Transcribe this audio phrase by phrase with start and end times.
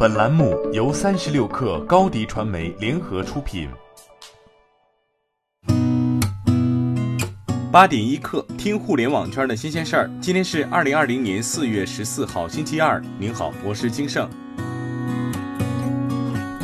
[0.00, 3.68] 本栏目由三十六氪高低传媒联合出品。
[7.72, 10.10] 八点一刻，听互联网圈的新鲜事儿。
[10.20, 13.02] 今天是二零二零年四月十四号，星期二。
[13.18, 14.30] 您好，我是金盛。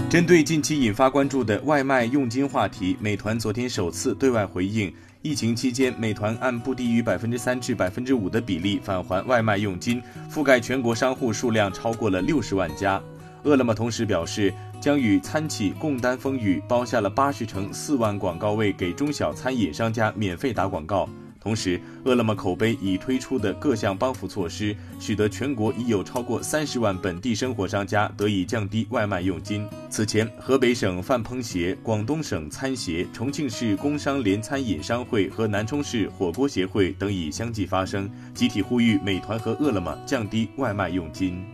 [0.09, 4.95] 针对近期引发关注的外卖佣金话题，美团昨天首次对外回应。
[5.23, 13.03] 疫情期间，美团按不低于百分之三至百分之五的比例返还外卖佣金，覆盖全国商户数量超过了六十万家。
[13.45, 21.09] 饿了么同时表示，将与餐企共担风雨，包下了八十乘四万广告位给中小餐饮商家免费打广告。
[21.39, 29.69] 同时，饿了么口碑已推出的各项帮扶措施，使得全国已有超过三十万本地生活商家得以降低外卖佣金。
[29.91, 41.45] 此前，河北省饭烹协、广东省餐协、重庆市工商联餐饮商会和南充市火锅协会等已相继发声，集体呼吁美团和饿了么降低外卖佣金。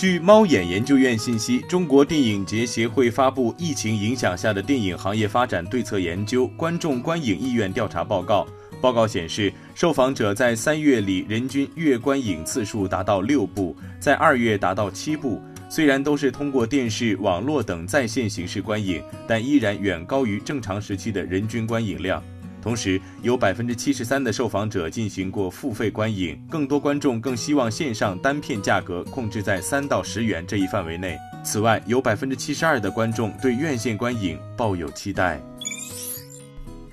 [0.00, 8.48] 据猫眼研究院信息，中国电影节协会发布《疫情影响下的电影行业发展对策研究：观众观影意愿调查报告》。
[8.80, 15.38] 报告显示，受访者在三月里人均月观影次数达到六部，在二月达到七部。
[15.68, 22.22] 虽然都是通过电视、网络等在线形式观影，但依然远高于正常时期的人均观影量。
[22.62, 31.16] 同时，有百分之七十三的受访者进行过付费观影，更多观众更希望线上单片价格控制在三到十元这一范围内。
[31.42, 35.40] 此外，有百分之七十二的观众对院线观影抱有期待。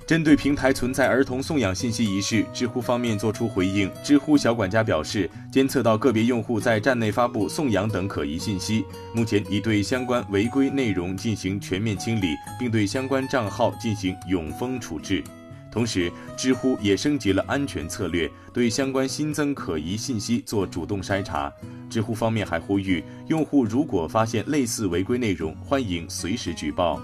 [0.06, 3.90] 针对平台存在儿童送养信息一事，知乎方面作出回应。
[4.02, 15.22] 知乎小管家表示，监测到个别用户在站内发布送养等可疑信息，目前已对相关违规内容进行全面清理，并对相关账号进行永封处置。
[15.70, 21.52] 同时，知乎也升级了安全策略，对相关新增可疑信息做主动筛查。
[21.90, 27.00] 知乎方面还呼吁用户，如果发现类似违规内容，欢迎随时举报。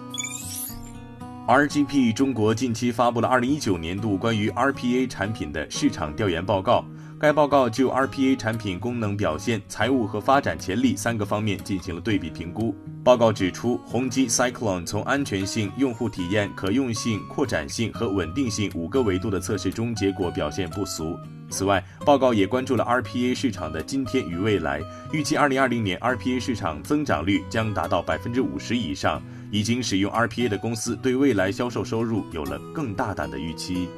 [1.46, 6.84] RGP 中国近期发布了二零一九年度关于 RPA 产品的市场调研报告。
[7.24, 12.76] 该报告就 RPA 产品功能表现、财务和发展潜力三个方面进行了对比评估。
[13.02, 21.18] 报告指出，宏基 Cyclone 从安全性、用户体验、可用性、扩展性和稳定性五个维度的测试中，结果表现不俗。
[21.48, 29.22] 此外，报告也关注了 RPA 市场的今天与未来，预计2020年 RPA 市场增长率将达到百分之五十以上。
[29.50, 33.88] 已经使用 RPA 的公司对未来销售收入有了更大胆的预期。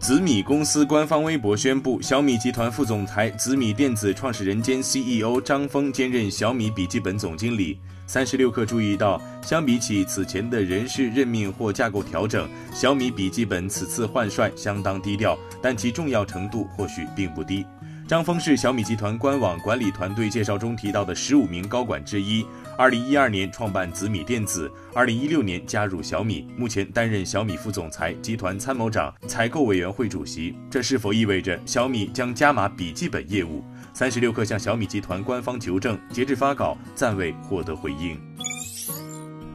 [0.00, 7.78] 紫米公司官方微博宣布，小米集团副总裁、紫米电子创始人兼 CEO 张峰兼任小米笔记本总经理。
[8.06, 17.66] 三十六氪注意到，相比起此前的人事任命或架构调整，小米笔记本此次换帅相当低调，但其重要程度或许并不低。
[18.08, 22.44] 张峰是小米集团官网管理团队介绍中提到的十五名高管之一。
[22.80, 30.56] 二零一二年创办紫米电子，二零一六年加入小米，目前担任小米副总裁、集团参谋长、采购委员会主席。
[30.70, 33.62] 这是否意味着小米将加码笔记本业务？
[33.92, 38.18] 三十六氪向小米集团官方求证，截至发稿暂未获得回应。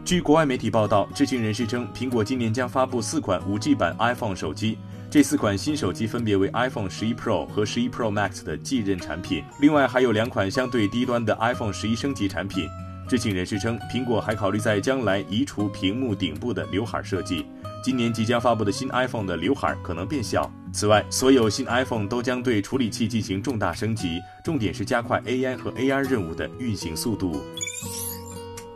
[0.05, 4.77] 据国外媒体报道，知情人士称，苹果今年将发布四款五 G 版 iPhone 手机。
[5.09, 12.69] 这四款新手机分别为 iPhone 十一 Pro 和十一 Pro Max 的继任产品，另外还有两款相对低端的 iPhone 十一升级产品。
[13.07, 17.45] 知情人士称，苹果还考虑在将来移除屏幕顶部的刘海设计。
[17.83, 20.51] 今年即将发布的新 iPhone 的刘海可能变小。
[20.73, 27.43] 此外，所有新 iPhone 都将对处理器进行重大升级，重点是加快 AI 和 AR 任务的运行速度。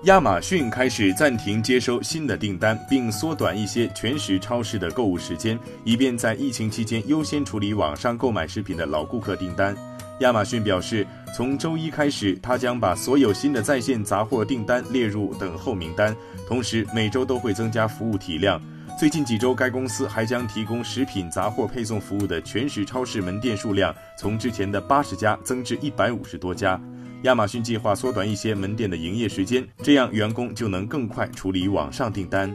[0.04, 9.76] 亚马逊开始暂停接收新的订单，并缩短一些全食超市的购物时间，以便在疫情期间优先处理网上购买食品的老顾客订单。
[10.22, 11.06] 亚马逊表示，
[11.36, 16.16] 从周一开始，它将把所有新的在线杂货订单列入等候名单，
[16.48, 18.62] 同时每周都会增加服务体量。
[18.98, 26.80] 最近几周，该公司还将提供食品杂货配送服务的全食超市门店数量从之前的八十家增至一百五十多家。
[27.24, 32.50] 亚马逊计划缩短一些门店的营业时间，这样员工就能更快处理网上订单。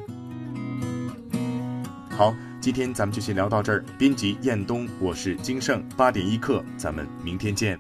[2.09, 3.85] 好，今天咱们就先聊到这儿。
[3.99, 7.79] 编辑：彦东，我是金盛，八点一刻，咱们明天见。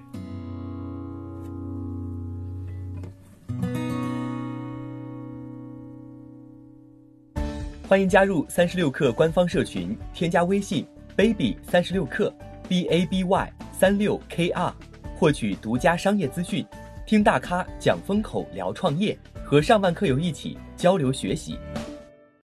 [7.88, 10.87] 欢迎加入三十六氪官方社群，添加微信
[11.17, 12.31] baby 三十六氪
[12.69, 14.75] b a b y 三六 k r。
[15.17, 16.67] 获取独家商业资讯，
[17.06, 21.59] 听大咖讲风口，聊创业，和上万客友一起交流学习。